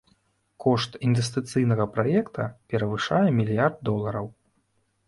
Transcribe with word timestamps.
Кошт 0.63 0.95
інвестыцыйнага 1.09 1.85
праекта 1.99 2.49
перавышае 2.73 3.23
мільярд 3.43 3.77
долараў. 3.93 4.27